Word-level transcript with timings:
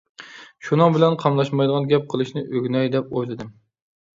شۇنىڭ 0.69 0.95
بىلەن 0.95 1.17
قاملاشمايدىغان 1.25 1.85
گەپ 1.93 2.09
قىلىشنى 2.15 2.45
ئۆگىنەي 2.49 2.91
دەپ 2.97 3.13
ئويلىدىم. 3.17 3.57